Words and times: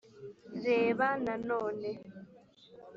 Reba 0.65 1.07
nanone 1.25 1.91